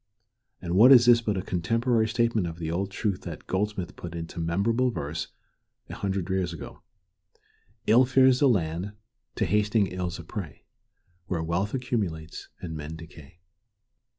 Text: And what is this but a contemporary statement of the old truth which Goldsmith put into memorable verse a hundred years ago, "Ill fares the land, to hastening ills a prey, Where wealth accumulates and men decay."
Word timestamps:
And 0.63 0.73
what 0.73 0.91
is 0.91 1.05
this 1.05 1.21
but 1.21 1.37
a 1.37 1.43
contemporary 1.43 2.07
statement 2.07 2.47
of 2.47 2.57
the 2.57 2.71
old 2.71 2.89
truth 2.89 3.27
which 3.27 3.45
Goldsmith 3.45 3.95
put 3.95 4.15
into 4.15 4.39
memorable 4.39 4.89
verse 4.89 5.27
a 5.91 5.93
hundred 5.93 6.27
years 6.27 6.51
ago, 6.51 6.81
"Ill 7.85 8.05
fares 8.05 8.39
the 8.39 8.49
land, 8.49 8.93
to 9.35 9.45
hastening 9.45 9.85
ills 9.85 10.17
a 10.17 10.23
prey, 10.23 10.63
Where 11.27 11.43
wealth 11.43 11.75
accumulates 11.75 12.49
and 12.63 12.75
men 12.75 12.95
decay." 12.95 13.41